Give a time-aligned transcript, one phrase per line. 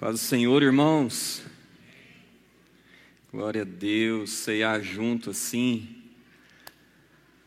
[0.00, 1.42] Paz do Senhor, irmãos.
[3.30, 5.90] Glória a Deus, ceiar junto assim.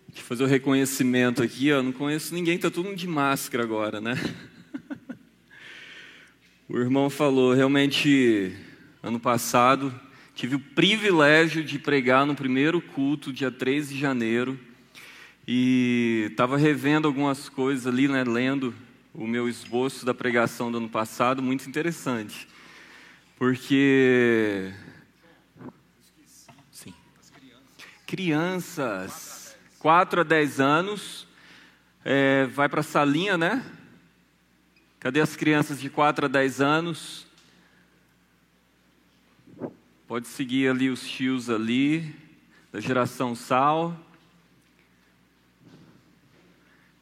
[0.07, 1.81] Deixa eu fazer o reconhecimento aqui, ó.
[1.81, 4.13] Não conheço ninguém, tá todo mundo de máscara agora, né?
[6.69, 8.55] O irmão falou, realmente,
[9.01, 9.91] ano passado,
[10.35, 14.59] tive o privilégio de pregar no primeiro culto, dia 13 de janeiro,
[15.47, 18.75] e estava revendo algumas coisas ali, né, lendo
[19.13, 22.47] o meu esboço da pregação do ano passado, muito interessante.
[23.37, 24.73] Porque.
[26.71, 26.93] Sim.
[28.07, 31.27] Crianças, 4 a 10 anos,
[32.03, 33.63] é, vai para a salinha, né?
[34.99, 37.27] Cadê as crianças de 4 a 10 anos?
[40.07, 42.15] Pode seguir ali os tios ali,
[42.71, 43.97] da geração Sal.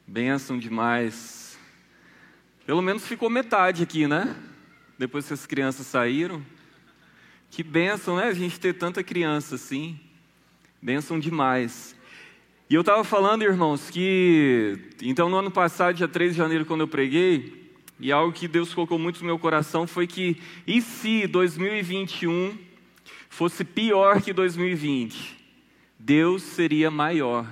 [0.07, 1.50] Benção demais.
[2.71, 4.33] Pelo menos ficou metade aqui, né?
[4.97, 6.41] Depois que as crianças saíram.
[7.49, 8.29] Que bênção, né?
[8.29, 9.99] A gente ter tanta criança assim.
[10.81, 11.93] Bênção demais.
[12.69, 14.79] E eu estava falando, irmãos, que.
[15.01, 18.73] Então, no ano passado, dia 3 de janeiro, quando eu preguei, e algo que Deus
[18.73, 22.57] colocou muito no meu coração foi que, e se 2021
[23.27, 25.35] fosse pior que 2020?
[25.99, 27.45] Deus seria maior.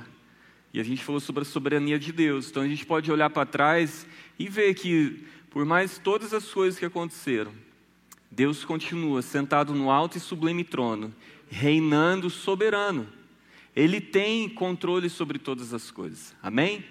[0.74, 2.50] E a gente falou sobre a soberania de Deus.
[2.50, 4.08] Então a gente pode olhar para trás
[4.40, 7.52] e ver que, por mais todas as coisas que aconteceram,
[8.32, 11.14] Deus continua sentado no alto e sublime trono,
[11.50, 13.08] reinando soberano.
[13.76, 16.34] Ele tem controle sobre todas as coisas.
[16.42, 16.86] Amém?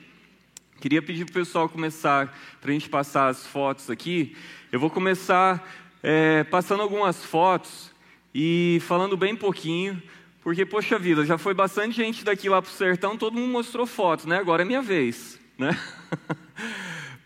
[0.80, 4.36] Queria pedir para o pessoal começar, para a gente passar as fotos aqui.
[4.70, 5.66] Eu vou começar
[6.02, 7.90] é, passando algumas fotos
[8.34, 10.00] e falando bem pouquinho,
[10.42, 13.86] porque, poxa vida, já foi bastante gente daqui lá para o sertão, todo mundo mostrou
[13.86, 14.38] fotos, né?
[14.38, 15.76] Agora é minha vez, né?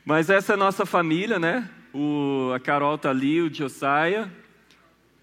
[0.05, 1.71] Mas essa é a nossa família, né?
[1.95, 4.29] O, a Carol está ali, o Josiah,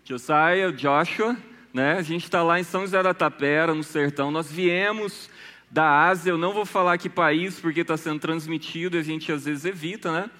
[0.05, 1.35] Josiah, Joshua,
[1.73, 1.97] né?
[1.97, 4.31] A gente está lá em São José da Tapera, no sertão.
[4.31, 5.29] Nós viemos
[5.69, 9.29] da Ásia, eu não vou falar que país, porque está sendo transmitido e a gente
[9.33, 10.31] às vezes evita, né?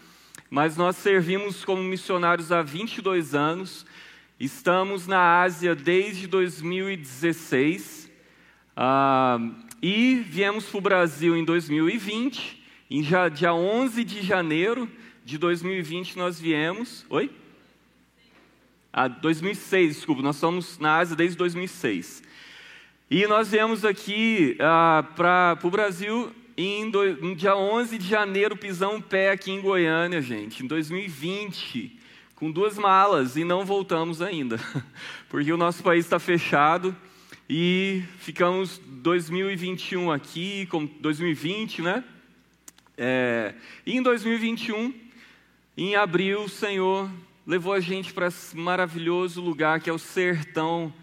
[0.50, 3.86] Mas nós servimos como missionários há 22 anos.
[4.40, 8.10] Estamos na Ásia desde 2016
[8.78, 9.38] ah,
[9.82, 12.59] e viemos para o Brasil em 2020
[12.90, 14.90] em já, dia 11 de janeiro
[15.24, 17.06] de 2020 nós viemos.
[17.08, 17.30] Oi?
[18.92, 22.24] Ah, 2006, desculpa, nós somos na Ásia desde 2006.
[23.12, 28.58] E nós viemos aqui ah, para o Brasil em do, no dia 11 de janeiro,
[28.92, 31.96] um pé aqui em Goiânia, gente, em 2020,
[32.34, 34.60] com duas malas e não voltamos ainda,
[35.30, 36.96] porque o nosso país está fechado
[37.48, 42.04] e ficamos 2021 aqui, com 2020, né?
[43.02, 43.54] É,
[43.86, 44.94] e em 2021,
[45.78, 47.10] em abril, o Senhor
[47.48, 50.94] levou a gente para esse maravilhoso lugar que é o sertão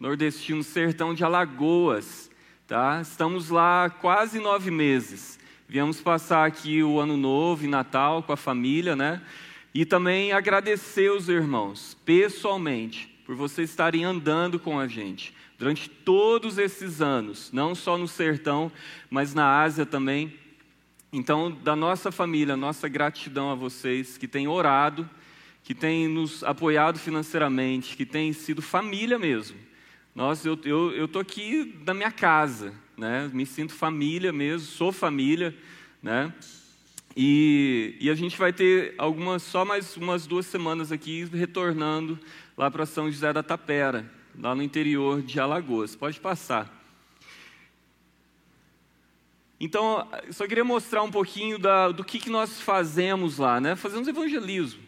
[0.00, 2.28] nordestino, sertão de Alagoas.
[2.66, 3.00] Tá?
[3.00, 5.38] Estamos lá quase nove meses.
[5.68, 9.22] Viemos passar aqui o ano novo e Natal com a família, né?
[9.72, 16.58] E também agradecer os irmãos, pessoalmente, por vocês estarem andando com a gente durante todos
[16.58, 18.72] esses anos, não só no sertão,
[19.08, 20.34] mas na Ásia também
[21.16, 25.08] então, da nossa família, nossa gratidão a vocês que têm orado,
[25.62, 29.56] que têm nos apoiado financeiramente, que têm sido família mesmo.
[30.12, 33.30] Nós, eu estou eu, eu aqui da minha casa, né?
[33.32, 35.56] me sinto família mesmo, sou família.
[36.02, 36.34] Né?
[37.16, 42.18] E, e a gente vai ter algumas, só mais umas duas semanas aqui retornando
[42.56, 45.94] lá para São José da Tapera, lá no interior de Alagoas.
[45.94, 46.83] Pode passar.
[49.58, 53.76] Então, só queria mostrar um pouquinho da, do que, que nós fazemos lá, né?
[53.76, 54.82] Fazemos evangelismo.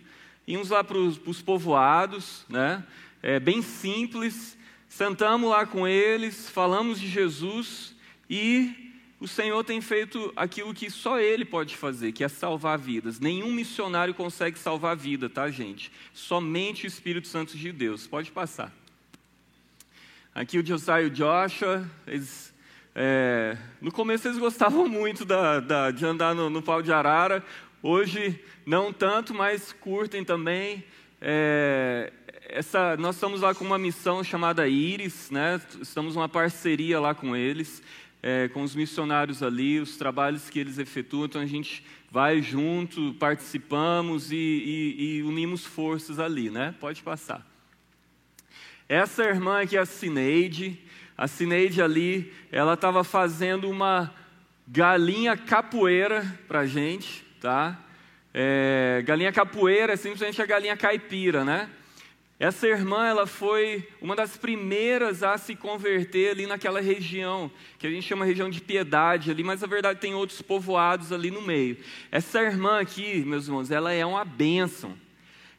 [0.46, 2.84] Íamos lá para os povoados, né?
[3.22, 4.56] É bem simples.
[4.88, 7.94] Sentamos lá com eles, falamos de Jesus
[8.30, 8.86] e
[9.18, 13.18] o Senhor tem feito aquilo que só Ele pode fazer, que é salvar vidas.
[13.18, 15.90] Nenhum missionário consegue salvar vida, tá, gente?
[16.12, 18.06] Somente o Espírito Santo de Deus.
[18.06, 18.72] Pode passar.
[20.34, 22.52] Aqui o Josiah e o Joshua, eles
[22.98, 27.44] é, no começo eles gostavam muito da, da, de andar no, no, pau de arara,
[27.82, 30.82] hoje não tanto, mas curtem também.
[31.20, 32.10] É,
[32.48, 35.60] essa, nós estamos lá com uma missão chamada Iris, né?
[35.82, 37.82] estamos uma parceria lá com eles,
[38.22, 43.12] é, com os missionários ali, os trabalhos que eles efetuam, então a gente vai junto,
[43.18, 46.74] participamos e, e, e unimos forças ali, né?
[46.80, 47.46] Pode passar.
[48.88, 50.80] Essa irmã aqui é a Cineide,
[51.16, 54.12] a Cineide ali, ela estava fazendo uma
[54.68, 57.78] galinha capoeira para gente, tá?
[58.34, 61.70] É, galinha capoeira é simplesmente a galinha caipira, né?
[62.38, 67.90] Essa irmã, ela foi uma das primeiras a se converter ali naquela região, que a
[67.90, 71.78] gente chama região de piedade ali, mas na verdade tem outros povoados ali no meio.
[72.12, 74.94] Essa irmã aqui, meus irmãos, ela é uma bênção.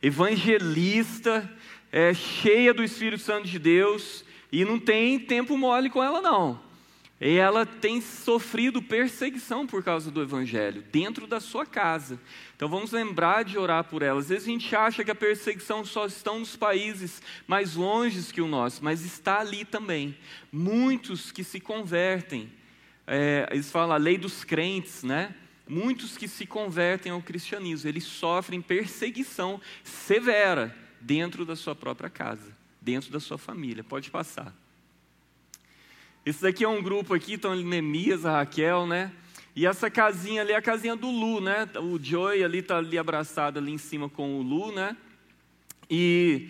[0.04, 1.52] Evangelista,
[1.92, 6.68] é, cheia do Espírito Santo de Deus, e não tem tempo mole com ela não.
[7.20, 12.20] E ela tem sofrido perseguição por causa do Evangelho, dentro da sua casa.
[12.56, 14.20] Então vamos lembrar de orar por ela.
[14.20, 18.40] Às vezes a gente acha que a perseguição só está nos países mais longes que
[18.40, 20.16] o nosso, mas está ali também.
[20.52, 22.52] Muitos que se convertem,
[23.08, 25.34] é, eles falam a lei dos crentes, né?
[25.68, 32.56] Muitos que se convertem ao cristianismo, eles sofrem perseguição severa dentro da sua própria casa,
[32.88, 33.84] dentro da sua família.
[33.84, 34.56] Pode passar.
[36.26, 39.12] Esse daqui é um grupo aqui, estão ali Neemias, a Raquel, né?
[39.54, 41.68] E essa casinha ali é a casinha do Lu, né?
[41.76, 44.96] O Joey ali está ali abraçado ali em cima com o Lu, né?
[45.90, 46.48] E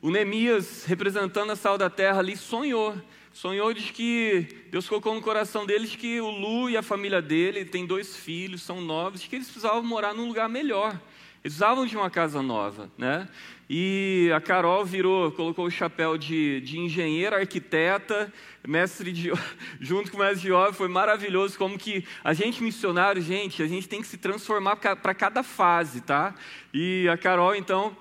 [0.00, 2.96] o Neemias, representando a sal da terra ali, sonhou.
[3.32, 7.64] Sonhou de que Deus colocou no coração deles que o Lu e a família dele,
[7.64, 10.90] tem dois filhos, são novos, que eles precisavam morar num lugar melhor.
[10.92, 13.28] Eles precisavam de uma casa nova, né?
[13.72, 18.32] E a Carol virou, colocou o chapéu de, de engenheira, arquiteta,
[18.66, 19.30] mestre de,
[19.78, 23.68] junto com o mestre de obra, foi maravilhoso como que a gente missionário, gente, a
[23.68, 26.34] gente tem que se transformar para cada fase, tá?
[26.74, 27.96] E a Carol, então,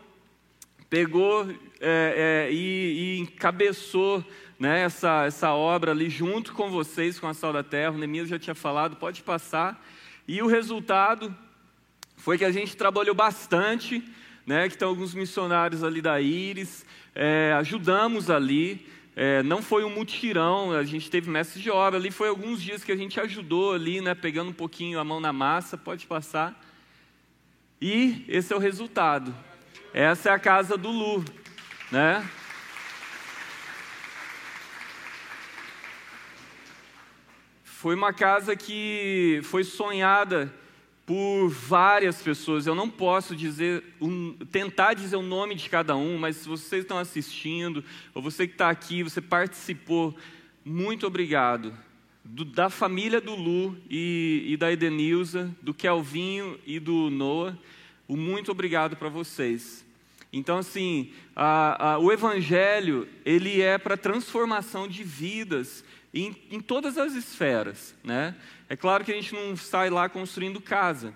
[0.89, 1.47] pegou
[1.79, 4.25] é, é, e, e encabeçou
[4.57, 8.27] né, essa, essa obra ali junto com vocês, com a Sal da Terra, o Neemias
[8.27, 9.79] já tinha falado, pode passar.
[10.27, 11.31] E o resultado
[12.17, 14.03] foi que a gente trabalhou bastante,
[14.49, 18.83] né, que estão alguns missionários ali da Íris, é, ajudamos ali,
[19.15, 22.83] é, não foi um mutirão, a gente teve mestre de obra ali, foi alguns dias
[22.83, 26.59] que a gente ajudou ali, né, pegando um pouquinho a mão na massa, pode passar.
[27.79, 29.35] E esse é o resultado.
[29.93, 31.23] Essa é a casa do Lu,
[31.91, 32.27] né?
[37.63, 40.51] Foi uma casa que foi sonhada
[41.09, 42.67] por várias pessoas.
[42.67, 46.83] Eu não posso dizer, um, tentar dizer o nome de cada um, mas se vocês
[46.83, 47.83] estão assistindo,
[48.13, 50.15] ou você que está aqui, você participou,
[50.63, 51.73] muito obrigado.
[52.23, 57.57] Do, da família do Lu e, e da Edenilza, do Kelvinho e do Noah,
[58.07, 59.83] o muito obrigado para vocês.
[60.31, 65.83] Então, assim, a, a, o Evangelho, ele é para transformação de vidas
[66.13, 68.35] em, em todas as esferas, né?
[68.67, 71.13] É claro que a gente não sai lá construindo casa.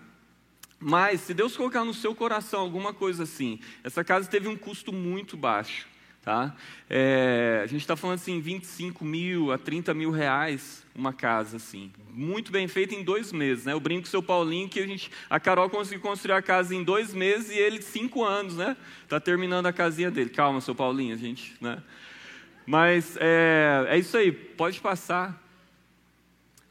[0.79, 4.91] Mas se Deus colocar no seu coração alguma coisa assim, essa casa teve um custo
[4.91, 5.87] muito baixo.
[6.21, 6.55] Tá?
[6.89, 11.91] É, a gente está falando assim, 25 mil a 30 mil reais uma casa assim,
[12.13, 13.73] muito bem feita em dois meses, né?
[13.73, 16.73] Eu brinco com o seu Paulinho que a gente, a Carol conseguiu construir a casa
[16.73, 18.77] em dois meses e ele cinco anos, né?
[19.03, 20.29] Está terminando a casinha dele.
[20.29, 21.83] Calma, seu Paulinho, a gente, né?
[22.65, 25.41] Mas é, é isso aí, pode passar.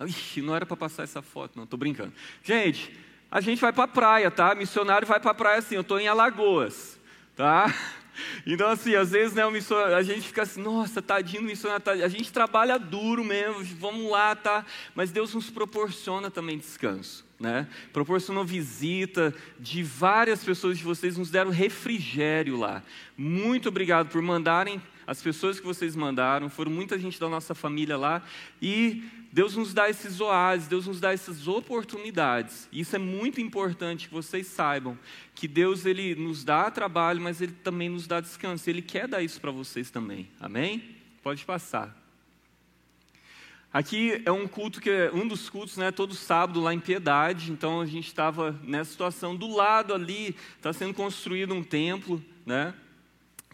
[0.00, 2.12] Ixi, não era para passar essa foto, não, estou brincando.
[2.42, 2.92] Gente,
[3.30, 4.54] a gente vai para a praia, tá?
[4.54, 6.98] Missionário vai para a praia assim, eu estou em Alagoas,
[7.36, 7.72] tá?
[8.46, 12.04] Então, assim, às vezes né, a gente fica assim, nossa, tadinho missionário, tadinho.
[12.04, 14.66] a gente trabalha duro mesmo, vamos lá, tá?
[14.94, 17.66] Mas Deus nos proporciona também descanso, né?
[17.90, 22.82] Proporcionou visita de várias pessoas de vocês, nos deram refrigério lá.
[23.16, 24.80] Muito obrigado por mandarem
[25.12, 28.22] as pessoas que vocês mandaram, foram muita gente da nossa família lá,
[28.62, 32.66] e Deus nos dá esses oásis, Deus nos dá essas oportunidades.
[32.72, 34.98] E isso é muito importante que vocês saibam,
[35.34, 38.68] que Deus ele nos dá trabalho, mas ele também nos dá descanso.
[38.70, 40.30] Ele quer dar isso para vocês também.
[40.40, 40.96] Amém?
[41.22, 41.94] Pode passar.
[43.70, 47.52] Aqui é um culto que é um dos cultos, né, todo sábado lá em Piedade.
[47.52, 52.74] Então a gente estava nessa situação do lado ali, está sendo construído um templo, né?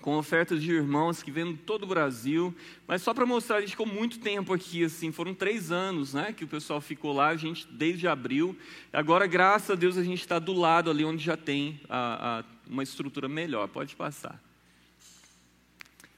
[0.00, 2.54] Com ofertas de irmãos que vêm de todo o Brasil.
[2.86, 6.32] Mas só para mostrar, a gente ficou muito tempo aqui, assim, foram três anos né,
[6.32, 8.56] que o pessoal ficou lá, a gente desde abril.
[8.92, 12.44] Agora, graças a Deus, a gente está do lado ali onde já tem a, a,
[12.68, 13.68] uma estrutura melhor.
[13.68, 14.42] Pode passar.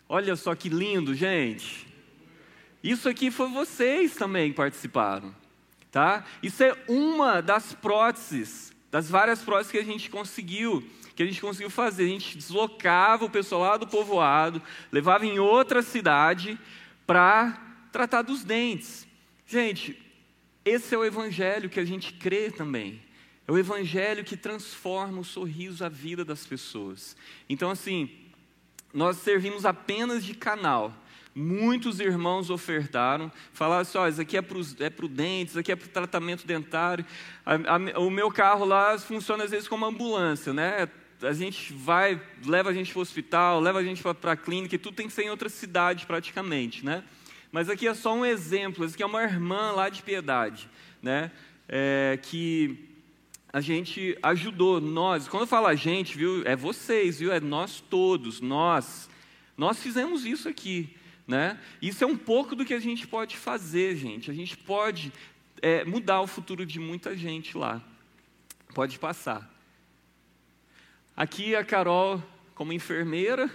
[0.08, 1.87] Olha só que lindo, gente.
[2.82, 5.34] Isso aqui foi vocês também que participaram.
[5.90, 6.25] Tá?
[6.42, 10.84] Isso é uma das próteses, das várias próteses que a gente conseguiu
[11.21, 12.05] que a gente conseguiu fazer.
[12.05, 16.59] A gente deslocava o pessoal lá do povoado, levava em outra cidade
[17.07, 17.61] para
[17.93, 19.07] tratar dos dentes.
[19.47, 20.00] Gente,
[20.65, 23.03] esse é o evangelho que a gente crê também.
[23.47, 27.15] É o evangelho que transforma o sorriso, a vida das pessoas.
[27.50, 28.11] Então, assim,
[28.95, 30.95] nós servimos apenas de canal
[31.33, 35.71] Muitos irmãos ofertaram, falaram assim: ó, isso aqui é para é pro dente, isso aqui
[35.71, 37.07] é para o tratamento dentário.
[37.47, 40.89] A, a, o meu carro lá funciona às vezes como ambulância, né?
[41.23, 44.75] A gente vai, leva a gente para o hospital, leva a gente para a clínica,
[44.75, 47.05] e tudo tem que ser em outra cidade praticamente, né?
[47.53, 50.69] Mas aqui é só um exemplo, isso aqui é uma irmã lá de piedade,
[51.03, 51.31] né?
[51.69, 52.89] É, que
[53.53, 57.81] a gente ajudou, nós, quando eu falo a gente, viu, é vocês, viu, é nós
[57.81, 59.11] todos, nós,
[59.57, 60.97] nós fizemos isso aqui.
[61.27, 61.61] Né?
[61.81, 64.31] Isso é um pouco do que a gente pode fazer, gente.
[64.33, 65.12] A gente pode
[65.62, 67.81] é, mudar o futuro de muita gente lá.
[68.75, 69.49] Pode passar.
[71.21, 72.23] Aqui a Carol,
[72.55, 73.50] como enfermeira,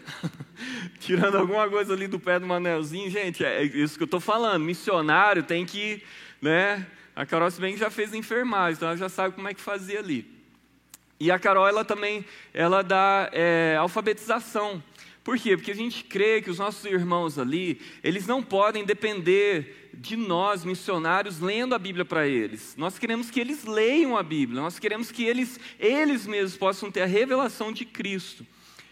[1.02, 3.10] tirando alguma coisa ali do pé do Manelzinho.
[3.10, 4.64] Gente, é isso que eu estou falando.
[4.64, 6.04] Missionário tem que.
[6.40, 6.86] Né?
[7.16, 9.62] A Carol, se bem que já fez enfermagem, então ela já sabe como é que
[9.62, 10.32] fazia ali.
[11.20, 14.84] E a Carol, ela também ela dá é, alfabetização.
[15.26, 15.58] Por quê?
[15.58, 20.64] Porque a gente crê que os nossos irmãos ali, eles não podem depender de nós,
[20.64, 22.76] missionários, lendo a Bíblia para eles.
[22.78, 27.02] Nós queremos que eles leiam a Bíblia, nós queremos que eles, eles mesmos possam ter
[27.02, 28.46] a revelação de Cristo.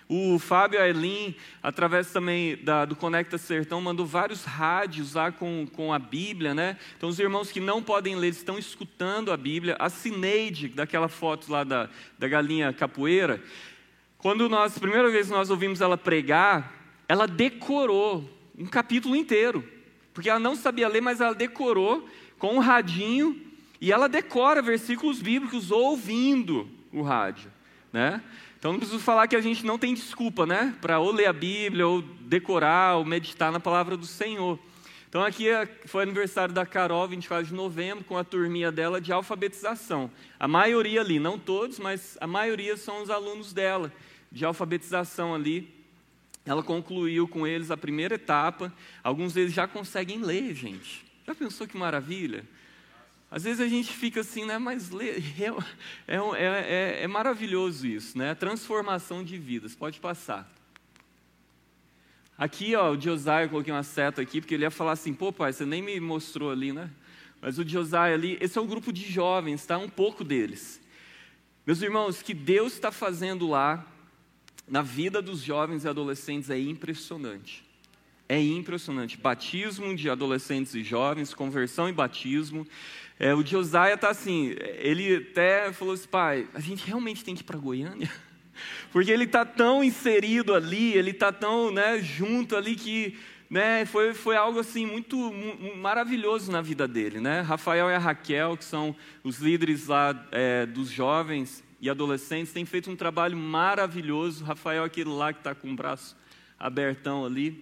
[0.10, 5.94] O Fábio Ailin, através também da, do Conecta Sertão, mandou vários rádios lá com, com
[5.94, 6.78] a Bíblia, né?
[6.98, 9.76] Então, os irmãos que não podem ler estão escutando a Bíblia.
[9.80, 13.42] A Cineide, daquela foto lá da, da galinha capoeira,
[14.24, 16.74] quando nós, primeira vez nós ouvimos ela pregar,
[17.10, 18.24] ela decorou
[18.58, 19.68] um capítulo inteiro.
[20.14, 22.08] Porque ela não sabia ler, mas ela decorou
[22.40, 23.38] com um radinho
[23.82, 27.52] e ela decora versículos bíblicos ouvindo o rádio,
[27.92, 28.24] né?
[28.58, 31.34] Então não preciso falar que a gente não tem desculpa, né, para ou ler a
[31.34, 34.58] Bíblia ou decorar ou meditar na palavra do Senhor.
[35.10, 39.12] Então aqui é, foi aniversário da Carol, 24 de novembro, com a turminha dela de
[39.12, 40.10] alfabetização.
[40.40, 43.92] A maioria ali, não todos, mas a maioria são os alunos dela
[44.34, 45.72] de alfabetização ali.
[46.44, 48.74] Ela concluiu com eles a primeira etapa.
[49.04, 51.06] Alguns deles já conseguem ler, gente.
[51.26, 52.44] Já pensou que maravilha?
[53.32, 54.58] Às vezes a gente fica assim, né?
[54.58, 55.24] Mas ler,
[56.08, 58.36] é, é, é, é maravilhoso isso, né?
[58.36, 59.76] Transformação de vidas.
[59.76, 60.52] Pode passar.
[62.38, 65.32] Aqui, ó, o Josiah, eu coloquei uma seta aqui, porque ele ia falar assim, pô,
[65.32, 66.90] pai, você nem me mostrou ali, né?
[67.40, 69.78] Mas o Josiah ali, esse é um grupo de jovens, tá?
[69.78, 70.82] Um pouco deles.
[71.66, 73.93] Meus irmãos, que Deus está fazendo lá
[74.68, 77.64] na vida dos jovens e adolescentes é impressionante.
[78.28, 79.18] É impressionante.
[79.18, 82.66] Batismo de adolescentes e jovens, conversão e batismo.
[83.20, 87.42] É, o Josiah está assim, ele até falou assim, pai, a gente realmente tem que
[87.42, 88.10] ir para Goiânia?
[88.92, 93.18] Porque ele está tão inserido ali, ele está tão né, junto ali que
[93.50, 95.32] né, foi, foi algo assim muito
[95.78, 97.20] maravilhoso na vida dele.
[97.20, 97.42] Né?
[97.42, 102.64] Rafael e a Raquel, que são os líderes lá é, dos jovens, e adolescentes têm
[102.64, 104.46] feito um trabalho maravilhoso.
[104.46, 106.16] Rafael, aquele lá que está com o braço
[106.58, 107.62] abertão ali.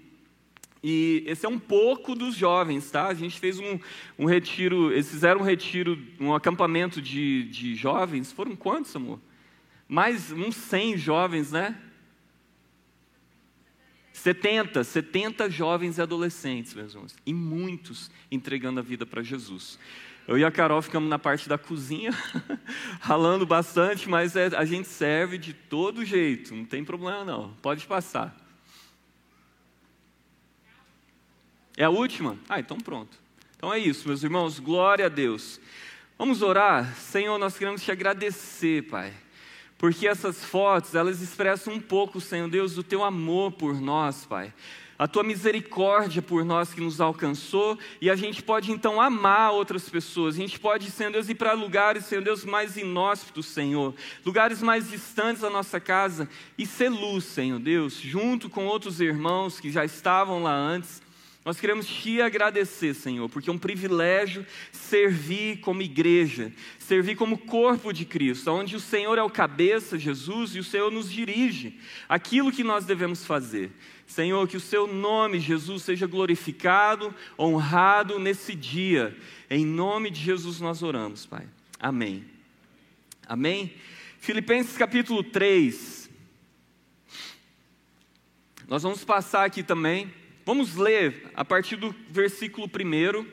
[0.84, 3.08] E esse é um pouco dos jovens, tá?
[3.08, 3.80] A gente fez um,
[4.20, 8.32] um retiro, eles fizeram um retiro, um acampamento de, de jovens.
[8.32, 9.20] Foram quantos, amor?
[9.88, 11.76] Mais uns 100 jovens, né?
[14.14, 17.16] 70, 70 jovens e adolescentes, meus irmãos.
[17.26, 19.80] E muitos entregando a vida para Jesus.
[20.28, 22.12] Eu e a Carol ficamos na parte da cozinha,
[23.02, 27.86] ralando bastante, mas é, a gente serve de todo jeito, não tem problema não, pode
[27.88, 28.36] passar.
[31.76, 32.38] É a última?
[32.48, 33.18] Ah, então pronto.
[33.58, 35.60] Então é isso, meus irmãos, glória a Deus.
[36.18, 36.96] Vamos orar?
[36.96, 39.14] Senhor, nós queremos te agradecer, Pai,
[39.78, 44.54] porque essas fotos, elas expressam um pouco, Senhor Deus, do teu amor por nós, Pai
[45.02, 49.90] a tua misericórdia por nós que nos alcançou, e a gente pode então amar outras
[49.90, 54.62] pessoas, a gente pode, Senhor Deus, ir para lugares, Senhor Deus, mais inóspitos, Senhor, lugares
[54.62, 59.72] mais distantes da nossa casa, e ser luz, Senhor Deus, junto com outros irmãos que
[59.72, 61.02] já estavam lá antes,
[61.44, 67.92] nós queremos te agradecer, Senhor, porque é um privilégio servir como igreja, servir como corpo
[67.92, 71.80] de Cristo, onde o Senhor é o cabeça, Jesus, e o Senhor nos dirige.
[72.08, 73.72] Aquilo que nós devemos fazer.
[74.12, 79.18] Senhor, que o seu nome, Jesus, seja glorificado, honrado nesse dia.
[79.50, 81.48] Em nome de Jesus nós oramos, Pai.
[81.80, 82.26] Amém.
[83.26, 83.74] Amém.
[84.20, 86.10] Filipenses capítulo 3.
[88.68, 90.14] Nós vamos passar aqui também.
[90.46, 93.26] Vamos ler a partir do versículo 1.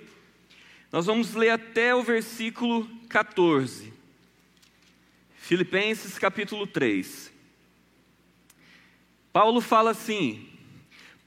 [0.93, 3.93] Nós vamos ler até o versículo 14.
[5.35, 7.33] Filipenses capítulo 3.
[9.33, 10.48] Paulo fala assim: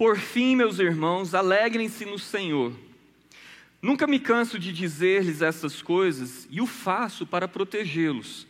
[0.01, 2.73] por fim, meus irmãos, alegrem-se no Senhor.
[3.79, 8.47] Nunca me canso de dizer-lhes essas coisas e o faço para protegê-los.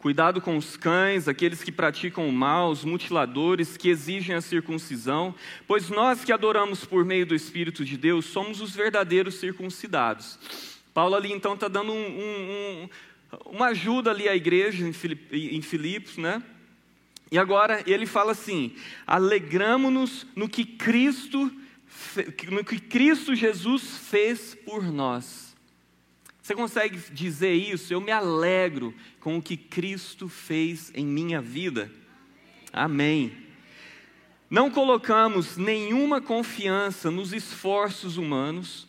[0.00, 5.32] Cuidado com os cães, aqueles que praticam o mal, os mutiladores, que exigem a circuncisão,
[5.68, 10.36] pois nós que adoramos por meio do Espírito de Deus somos os verdadeiros circuncidados.
[10.92, 12.88] Paulo ali então está dando um, um, um,
[13.52, 16.42] uma ajuda ali à igreja em Filipos, né?
[17.30, 18.74] E agora ele fala assim:
[19.06, 21.52] alegramo-nos no que Cristo,
[22.50, 25.56] no que Cristo Jesus fez por nós.
[26.40, 27.92] Você consegue dizer isso?
[27.92, 31.92] Eu me alegro com o que Cristo fez em minha vida.
[32.72, 33.36] Amém.
[34.48, 38.87] Não colocamos nenhuma confiança nos esforços humanos,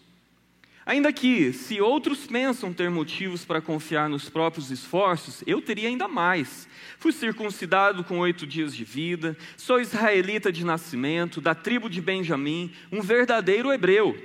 [0.89, 6.07] ainda que, se outros pensam ter motivos para confiar nos próprios esforços, eu teria ainda
[6.07, 6.67] mais.
[6.97, 12.73] Fui circuncidado com oito dias de vida, sou israelita de nascimento, da tribo de Benjamim,
[12.91, 14.17] um verdadeiro hebreu.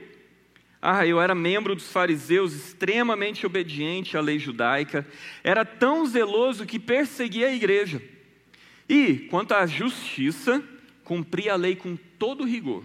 [0.81, 5.07] Ah, eu era membro dos fariseus, extremamente obediente à lei judaica,
[5.43, 8.01] era tão zeloso que perseguia a igreja.
[8.89, 10.65] E, quanto à justiça,
[11.05, 12.85] cumpria a lei com todo rigor.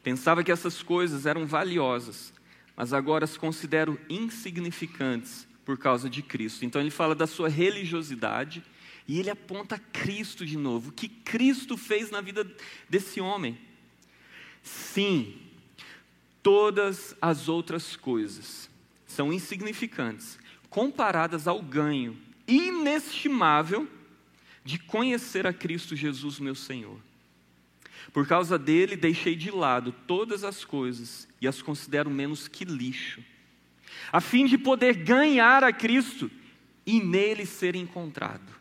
[0.00, 2.32] Pensava que essas coisas eram valiosas,
[2.76, 6.64] mas agora as considero insignificantes por causa de Cristo.
[6.64, 8.62] Então ele fala da sua religiosidade
[9.08, 10.90] e ele aponta Cristo de novo.
[10.90, 12.46] O que Cristo fez na vida
[12.88, 13.58] desse homem?
[14.62, 15.46] Sim,
[16.46, 18.70] Todas as outras coisas
[19.04, 20.38] são insignificantes
[20.70, 22.16] comparadas ao ganho
[22.46, 23.88] inestimável
[24.64, 27.00] de conhecer a Cristo Jesus, meu Senhor.
[28.12, 33.22] Por causa dele, deixei de lado todas as coisas e as considero menos que lixo,
[34.12, 36.30] a fim de poder ganhar a Cristo
[36.86, 38.54] e nele ser encontrado.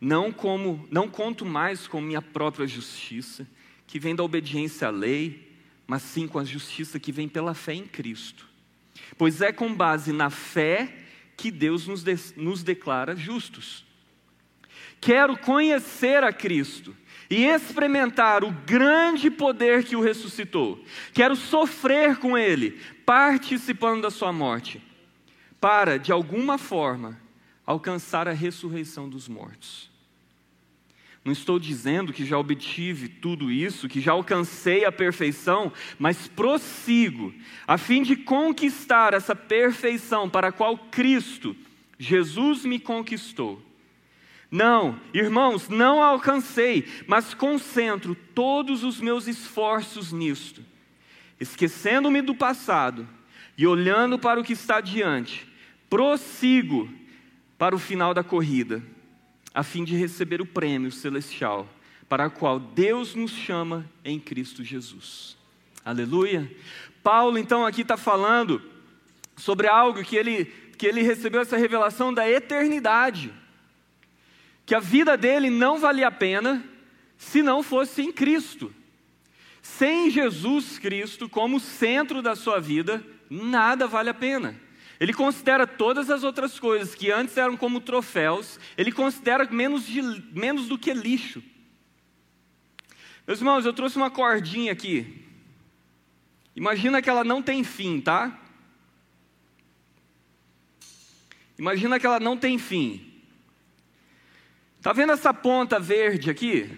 [0.00, 3.46] Não como, não conto mais com minha própria justiça,
[3.86, 5.52] que vem da obediência à lei,
[5.86, 8.48] mas sim com a justiça que vem pela fé em Cristo.
[9.16, 11.04] Pois é com base na fé
[11.36, 13.84] que Deus nos, de, nos declara justos.
[15.00, 16.96] Quero conhecer a Cristo
[17.30, 20.82] e experimentar o grande poder que o ressuscitou.
[21.12, 24.82] Quero sofrer com Ele, participando da Sua morte,
[25.60, 27.18] para, de alguma forma,
[27.66, 29.90] alcançar a ressurreição dos mortos.
[31.24, 37.32] Não estou dizendo que já obtive tudo isso, que já alcancei a perfeição, mas prossigo,
[37.66, 41.56] a fim de conquistar essa perfeição para a qual Cristo,
[41.98, 43.63] Jesus, me conquistou.
[44.50, 50.62] Não, irmãos, não alcancei, mas concentro todos os meus esforços nisto,
[51.40, 53.08] esquecendo-me do passado
[53.56, 55.48] e olhando para o que está diante,
[55.90, 56.88] prossigo
[57.58, 58.82] para o final da corrida
[59.54, 61.68] a fim de receber o prêmio celestial
[62.08, 65.36] para o qual Deus nos chama em Cristo Jesus.
[65.84, 66.50] Aleluia.
[67.02, 68.60] Paulo, então, aqui está falando
[69.36, 73.32] sobre algo que ele, que ele recebeu essa revelação da eternidade.
[74.66, 76.64] Que a vida dele não valia a pena
[77.16, 78.74] se não fosse em Cristo.
[79.62, 84.60] Sem Jesus Cristo como centro da sua vida, nada vale a pena.
[85.00, 90.02] Ele considera todas as outras coisas que antes eram como troféus, ele considera menos, de,
[90.32, 91.42] menos do que lixo.
[93.26, 95.24] Meus irmãos, eu trouxe uma cordinha aqui.
[96.54, 98.38] Imagina que ela não tem fim, tá?
[101.58, 103.13] Imagina que ela não tem fim.
[104.84, 106.70] Tá vendo essa ponta verde aqui?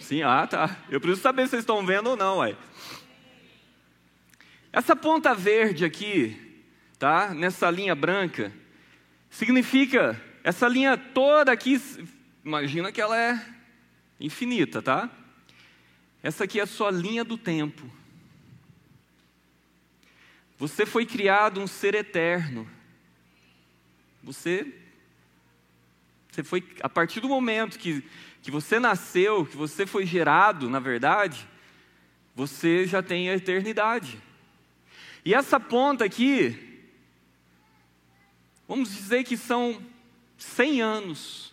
[0.00, 0.76] Sim, ah, tá.
[0.88, 2.56] Eu preciso saber se vocês estão vendo ou não, ué.
[4.72, 6.36] Essa ponta verde aqui,
[6.98, 7.32] tá?
[7.32, 8.52] Nessa linha branca,
[9.30, 11.80] significa essa linha toda aqui,
[12.44, 13.40] imagina que ela é
[14.18, 15.08] infinita, tá?
[16.24, 17.88] Essa aqui é a sua linha do tempo.
[20.58, 22.68] Você foi criado um ser eterno.
[24.24, 24.79] Você
[26.30, 28.04] você foi a partir do momento que
[28.42, 31.46] que você nasceu, que você foi gerado, na verdade,
[32.34, 34.20] você já tem a eternidade.
[35.24, 36.58] E essa ponta aqui,
[38.66, 39.82] vamos dizer que são
[40.38, 41.52] 100 anos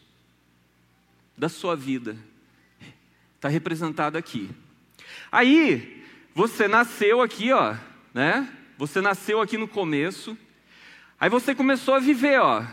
[1.37, 2.17] da sua vida,
[3.35, 4.49] está representado aqui.
[5.29, 7.75] Aí, você nasceu aqui, ó,
[8.13, 8.51] né?
[8.77, 10.37] Você nasceu aqui no começo,
[11.19, 12.65] aí você começou a viver, ó,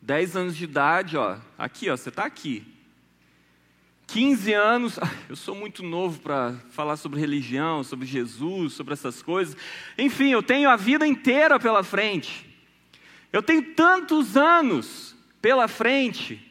[0.00, 2.66] 10 anos de idade, ó, aqui, ó, você está aqui.
[4.06, 9.56] 15 anos, eu sou muito novo para falar sobre religião, sobre Jesus, sobre essas coisas.
[9.98, 12.48] Enfim, eu tenho a vida inteira pela frente.
[13.30, 16.42] Eu tenho tantos anos pela frente.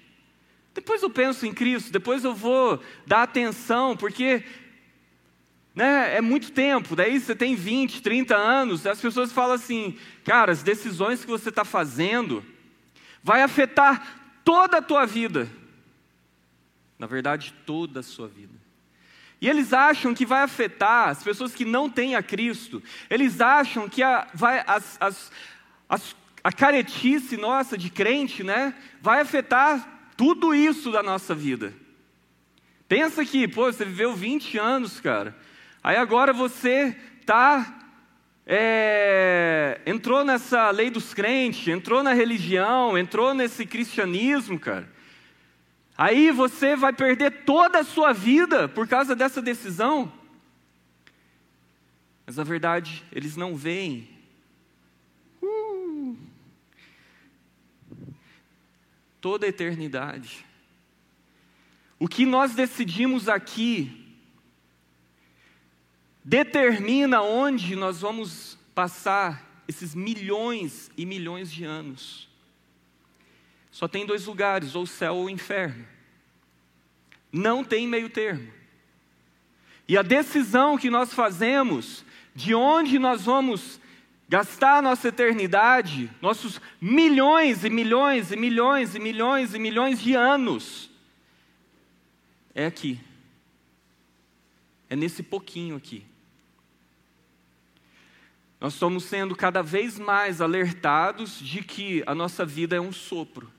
[0.74, 4.44] Depois eu penso em Cristo, depois eu vou dar atenção, porque
[5.74, 10.52] né, é muito tempo, daí você tem 20, 30 anos, as pessoas falam assim, cara,
[10.52, 12.46] as decisões que você está fazendo
[13.28, 15.50] vai afetar toda a tua vida.
[16.98, 18.54] Na verdade, toda a sua vida.
[19.42, 22.82] E eles acham que vai afetar as pessoas que não têm a Cristo.
[23.10, 25.32] Eles acham que a, vai, as, as,
[25.90, 31.74] as, a caretice nossa de crente, né, vai afetar tudo isso da nossa vida.
[32.88, 35.36] Pensa que, pô, você viveu 20 anos, cara.
[35.84, 37.87] Aí agora você tá
[38.50, 44.90] é, entrou nessa lei dos crentes, entrou na religião, entrou nesse cristianismo, cara.
[45.98, 50.14] Aí você vai perder toda a sua vida por causa dessa decisão.
[52.26, 54.08] Mas na verdade, eles não veem.
[55.42, 56.16] Uh,
[59.20, 60.46] toda a eternidade.
[62.00, 64.07] O que nós decidimos aqui
[66.28, 72.28] determina onde nós vamos passar esses milhões e milhões de anos.
[73.72, 75.88] Só tem dois lugares, ou céu ou inferno.
[77.32, 78.52] Não tem meio termo.
[79.88, 82.04] E a decisão que nós fazemos
[82.36, 83.80] de onde nós vamos
[84.28, 90.92] gastar nossa eternidade, nossos milhões e milhões e milhões e milhões e milhões de anos,
[92.54, 93.00] é aqui.
[94.90, 96.04] É nesse pouquinho aqui.
[98.60, 103.52] Nós estamos sendo cada vez mais alertados de que a nossa vida é um sopro.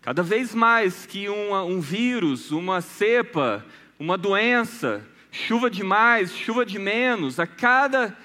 [0.00, 3.64] Cada vez mais que uma, um vírus, uma cepa,
[4.00, 8.18] uma doença, chuva de mais, chuva de menos, a cada,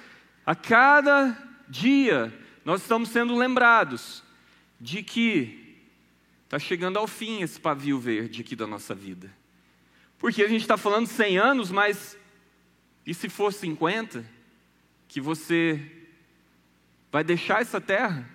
[0.43, 1.37] a cada
[1.69, 2.33] dia
[2.65, 4.23] nós estamos sendo lembrados
[4.81, 5.77] de que
[6.45, 9.31] está chegando ao fim esse pavio verde aqui da nossa vida.
[10.17, 12.17] Porque a gente está falando 100 anos, mas
[13.05, 14.36] e se for 50?
[15.07, 15.79] Que você
[17.11, 18.29] vai deixar essa terra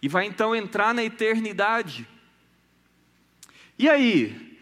[0.00, 2.08] e vai então entrar na eternidade.
[3.78, 4.58] E aí?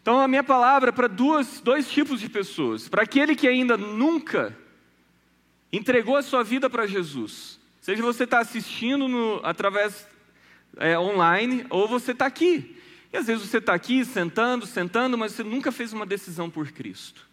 [0.00, 2.88] Então, a minha palavra é para duas, dois tipos de pessoas.
[2.88, 4.56] Para aquele que ainda nunca
[5.70, 10.08] entregou a sua vida para Jesus, seja você está assistindo no, através
[10.78, 12.74] é, online ou você está aqui.
[13.12, 16.72] E às vezes você está aqui sentando, sentando, mas você nunca fez uma decisão por
[16.72, 17.27] Cristo.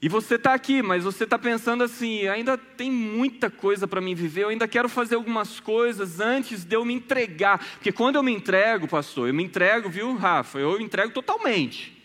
[0.00, 4.14] E você está aqui, mas você está pensando assim: ainda tem muita coisa para mim
[4.14, 7.58] viver, eu ainda quero fazer algumas coisas antes de eu me entregar.
[7.58, 10.58] Porque quando eu me entrego, pastor, eu me entrego, viu, Rafa?
[10.58, 11.96] Eu entrego totalmente.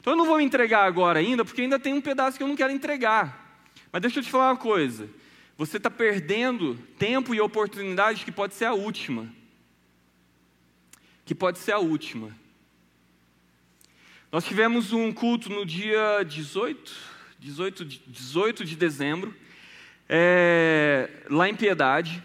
[0.00, 2.48] Então eu não vou me entregar agora ainda, porque ainda tem um pedaço que eu
[2.48, 3.62] não quero entregar.
[3.92, 5.10] Mas deixa eu te falar uma coisa:
[5.56, 9.30] você está perdendo tempo e oportunidade que pode ser a última.
[11.26, 12.34] Que pode ser a última.
[14.32, 17.13] Nós tivemos um culto no dia 18
[17.44, 19.34] 18 de, 18 de dezembro,
[20.08, 22.22] é, lá em Piedade.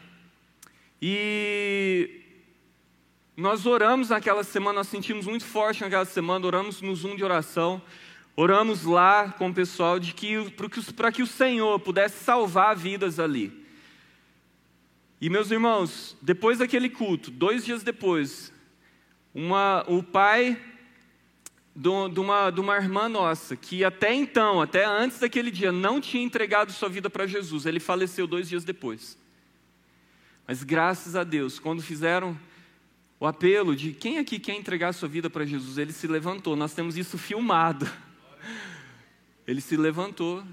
[1.02, 2.22] E
[3.36, 7.82] nós oramos naquela semana, nós sentimos muito forte naquela semana, oramos no Zoom de oração,
[8.34, 10.36] oramos lá com o pessoal de que
[10.96, 13.52] para que o Senhor pudesse salvar vidas ali.
[15.20, 18.54] E meus irmãos, depois daquele culto, dois dias depois,
[19.36, 20.58] uma, o pai
[21.80, 26.22] de uma, de uma irmã nossa, que até então, até antes daquele dia, não tinha
[26.22, 27.66] entregado sua vida para Jesus.
[27.66, 29.18] Ele faleceu dois dias depois.
[30.46, 32.38] Mas graças a Deus, quando fizeram
[33.18, 36.54] o apelo de quem aqui quer entregar sua vida para Jesus, ele se levantou.
[36.54, 37.90] Nós temos isso filmado.
[39.48, 40.44] Ele se levantou,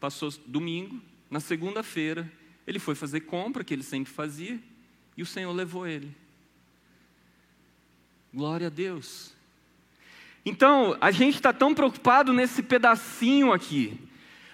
[0.00, 2.30] passou domingo, na segunda-feira,
[2.66, 4.58] ele foi fazer compra, que ele sempre fazia,
[5.16, 6.16] e o Senhor levou ele.
[8.32, 9.38] Glória a Deus.
[10.44, 13.98] Então, a gente está tão preocupado nesse pedacinho aqui.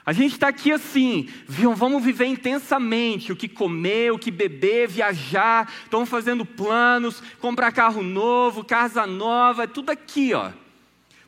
[0.04, 5.68] A gente está aqui assim, vamos viver intensamente o que comer, o que beber, viajar,
[5.82, 10.52] estamos fazendo planos, comprar carro novo, casa nova, é tudo aqui, ó.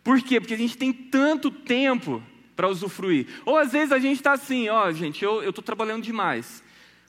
[0.04, 0.40] Por quê?
[0.40, 2.22] Porque a gente tem tanto tempo
[2.54, 3.26] para usufruir.
[3.44, 6.62] Ou às vezes a gente está assim, ó, gente, eu estou trabalhando demais.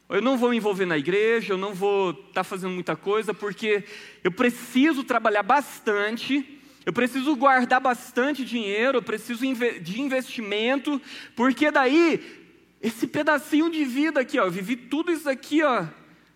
[0.09, 3.31] Eu não vou me envolver na igreja, eu não vou estar tá fazendo muita coisa,
[3.31, 3.83] porque
[4.23, 9.41] eu preciso trabalhar bastante eu preciso guardar bastante dinheiro, eu preciso
[9.81, 11.01] de investimento,
[11.35, 12.39] porque daí
[12.81, 15.85] esse pedacinho de vida aqui, ó, eu vivi tudo isso aqui, ó,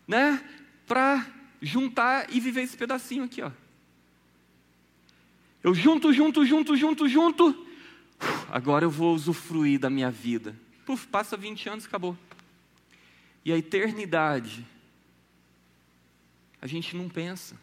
[0.07, 0.43] né,
[0.85, 1.25] para
[1.61, 3.51] juntar e viver esse pedacinho aqui, ó.
[5.63, 7.67] Eu junto, junto, junto, junto, junto.
[8.51, 10.53] Agora eu vou usufruir da minha vida.
[10.85, 12.17] Puf, passa 20 anos, acabou.
[13.45, 14.65] E a eternidade,
[16.61, 17.55] a gente não pensa.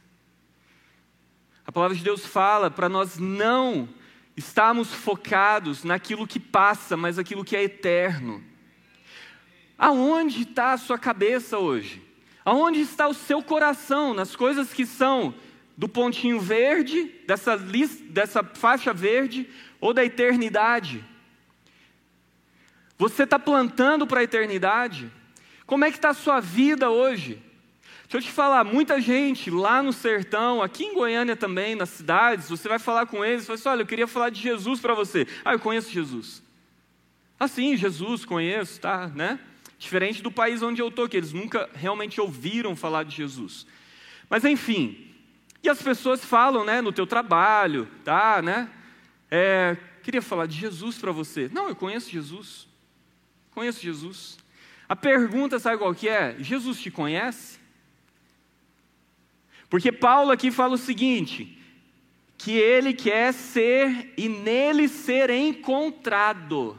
[1.66, 3.88] A palavra de Deus fala para nós não
[4.36, 8.42] estarmos focados naquilo que passa, mas aquilo que é eterno.
[9.78, 12.02] Aonde está a sua cabeça hoje?
[12.44, 15.34] Aonde está o seu coração nas coisas que são
[15.76, 19.48] do pontinho verde, dessa, lista, dessa faixa verde,
[19.80, 21.04] ou da eternidade?
[22.98, 25.10] Você está plantando para a eternidade?
[25.64, 27.40] Como é que está a sua vida hoje?
[28.10, 32.48] Deixa eu te falar, muita gente lá no sertão, aqui em Goiânia também, nas cidades,
[32.48, 34.94] você vai falar com eles, você vai assim, olha, eu queria falar de Jesus para
[34.94, 35.28] você.
[35.44, 36.42] Ah, eu conheço Jesus.
[37.38, 39.38] Ah, sim, Jesus, conheço, tá, né?
[39.78, 43.64] Diferente do país onde eu estou, que eles nunca realmente ouviram falar de Jesus.
[44.28, 45.14] Mas enfim,
[45.62, 48.68] e as pessoas falam, né, no teu trabalho, tá, né?
[49.30, 51.48] É, queria falar de Jesus para você.
[51.52, 52.66] Não, eu conheço Jesus.
[53.52, 54.36] Conheço Jesus.
[54.88, 56.34] A pergunta, sabe qual que é?
[56.40, 57.59] Jesus te conhece?
[59.70, 61.56] Porque Paulo aqui fala o seguinte:
[62.36, 66.76] que ele quer ser e nele ser encontrado.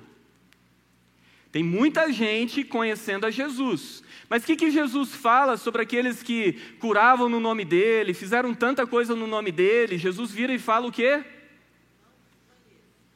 [1.52, 4.04] Tem muita gente conhecendo a Jesus.
[4.30, 8.88] Mas o que, que Jesus fala sobre aqueles que curavam no nome dele, fizeram tanta
[8.88, 9.98] coisa no nome dele?
[9.98, 11.24] Jesus vira e fala o quê?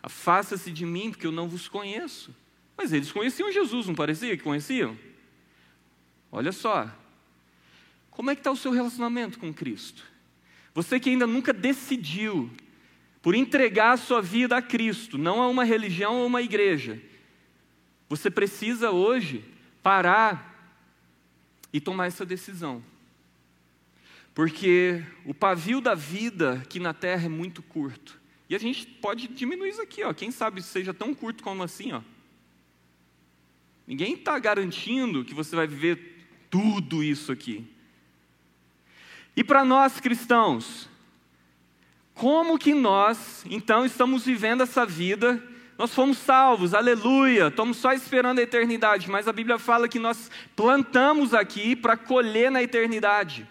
[0.03, 2.35] Afasta-se de mim, porque eu não vos conheço.
[2.77, 4.97] Mas eles conheciam Jesus, não parecia que conheciam?
[6.31, 6.91] Olha só.
[8.15, 10.01] Como é que está o seu relacionamento com Cristo?
[10.73, 12.49] Você que ainda nunca decidiu
[13.21, 17.01] por entregar a sua vida a Cristo, não a uma religião ou uma igreja,
[18.08, 19.43] você precisa hoje
[19.84, 20.80] parar
[21.73, 22.82] e tomar essa decisão.
[24.34, 28.17] Porque o pavio da vida aqui na terra é muito curto.
[28.49, 30.13] E a gente pode diminuir isso aqui, ó.
[30.13, 32.01] Quem sabe seja tão curto como assim, ó.
[33.86, 37.74] Ninguém está garantindo que você vai viver tudo isso aqui.
[39.35, 40.89] E para nós cristãos,
[42.13, 45.41] como que nós, então, estamos vivendo essa vida
[45.77, 50.31] nós fomos salvos, aleluia, estamos só esperando a eternidade, mas a Bíblia fala que nós
[50.55, 53.45] plantamos aqui para colher na eternidade.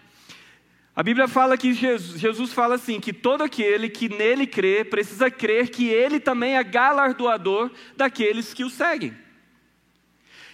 [0.95, 5.29] A Bíblia fala que Jesus, Jesus fala assim: que todo aquele que nele crê precisa
[5.29, 9.15] crer que ele também é galardoador daqueles que o seguem.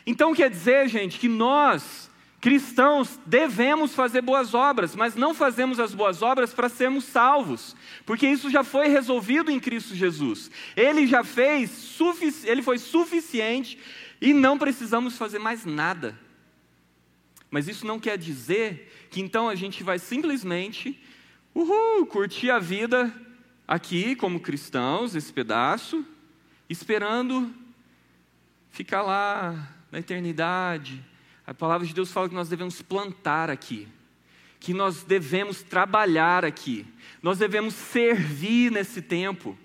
[0.05, 2.10] Então quer dizer, gente, que nós
[2.41, 8.27] Cristãos devemos fazer boas obras, mas não fazemos as boas obras para sermos salvos, porque
[8.27, 10.49] isso já foi resolvido em Cristo Jesus.
[10.75, 11.95] Ele já fez,
[12.43, 13.77] ele foi suficiente
[14.19, 16.19] e não precisamos fazer mais nada.
[17.51, 20.99] Mas isso não quer dizer que então a gente vai simplesmente,
[21.53, 23.13] uhul, curtir a vida
[23.67, 26.03] aqui como cristãos, esse pedaço,
[26.67, 27.53] esperando
[28.71, 31.10] ficar lá na eternidade
[31.45, 33.87] a palavra de Deus fala que nós devemos plantar aqui,
[34.59, 36.85] que nós devemos trabalhar aqui,
[37.21, 39.57] nós devemos servir nesse tempo.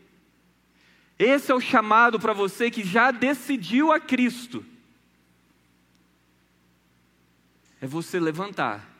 [1.19, 4.65] Esse é o chamado para você que já decidiu a Cristo.
[7.81, 8.97] É você levantar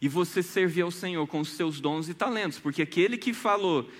[0.00, 3.90] e você servir ao Senhor com os seus dons e talentos, porque aquele que falou,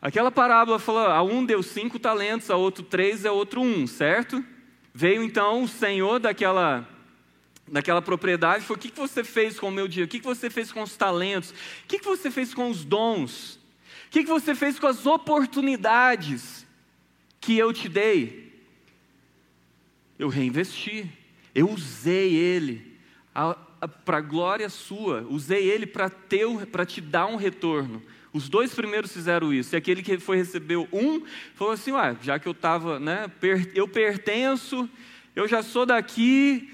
[0.00, 4.44] aquela parábola falou: a um deu cinco talentos, a outro três, a outro um, certo?
[4.92, 6.95] Veio então o Senhor daquela
[7.68, 10.72] daquela propriedade foi o que você fez com o meu dia, o que você fez
[10.72, 13.58] com os talentos, o que você fez com os dons,
[14.06, 16.66] o que você fez com as oportunidades
[17.40, 18.46] que eu te dei.
[20.18, 21.10] Eu reinvesti,
[21.54, 22.96] eu usei ele
[24.04, 28.02] para a glória sua, usei ele para te dar um retorno.
[28.32, 31.22] Os dois primeiros fizeram isso, e aquele que foi recebeu um,
[31.54, 33.30] falou assim: Ué, já que eu estava, né,
[33.74, 34.88] eu pertenço,
[35.34, 36.70] eu já sou daqui,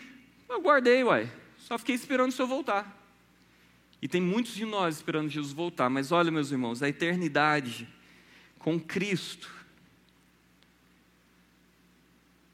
[0.53, 1.31] eu guardei, uai.
[1.59, 3.01] Só fiquei esperando o Senhor voltar.
[4.01, 5.89] E tem muitos de nós esperando Jesus voltar.
[5.89, 7.89] Mas olha, meus irmãos, a eternidade
[8.59, 9.51] com Cristo.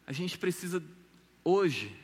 [0.06, 0.82] A gente precisa
[1.44, 1.94] hoje,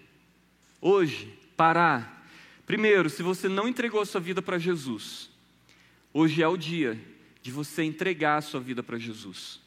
[0.81, 2.27] hoje, parar.
[2.67, 5.31] Primeiro, se você não entregou a sua vida para Jesus,
[6.13, 6.99] hoje é o dia
[7.43, 9.61] de você entregar a sua vida para Jesus.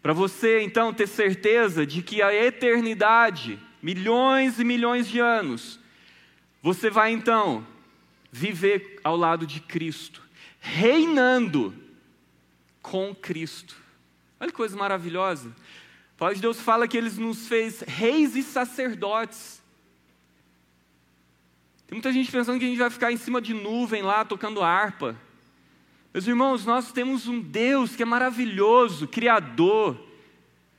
[0.00, 5.78] Para você então ter certeza de que a eternidade milhões e milhões de anos,
[6.62, 7.66] você vai então
[8.30, 10.22] viver ao lado de Cristo,
[10.60, 11.74] reinando
[12.82, 13.76] com Cristo.
[14.40, 15.54] Olha que coisa maravilhosa.
[16.20, 19.62] A de Deus fala que Ele nos fez reis e sacerdotes.
[21.86, 24.62] Tem muita gente pensando que a gente vai ficar em cima de nuvem lá tocando
[24.62, 25.16] harpa.
[26.12, 29.98] Meus irmãos, nós temos um Deus que é maravilhoso, Criador,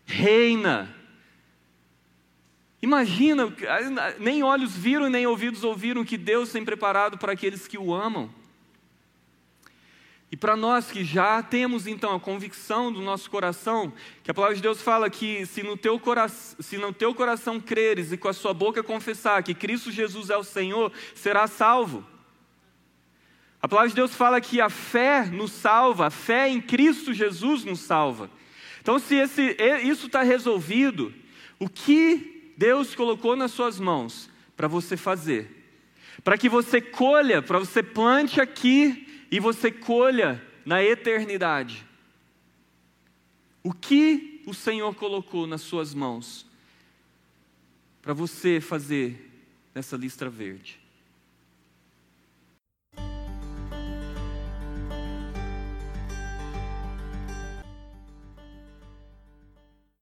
[0.06, 0.94] reina,
[2.82, 3.54] Imagina,
[4.20, 8.30] nem olhos viram, nem ouvidos ouviram que Deus tem preparado para aqueles que o amam.
[10.32, 13.92] E para nós que já temos então a convicção do nosso coração,
[14.24, 17.60] que a palavra de Deus fala que se no teu, cora se no teu coração
[17.60, 22.06] creres e com a sua boca confessar que Cristo Jesus é o Senhor, será salvo.
[23.62, 27.66] A palavra de Deus fala que a fé nos salva, a fé em Cristo Jesus
[27.66, 28.30] nos salva.
[28.82, 31.14] Então, se esse, isso está resolvido,
[31.60, 35.80] o que Deus colocou nas suas mãos para você fazer?
[36.26, 41.88] Para que você colha, para você plante aqui e você colha na eternidade.
[43.64, 46.46] O que o Senhor colocou nas suas mãos
[48.02, 49.32] para você fazer
[49.74, 50.82] nessa lista verde?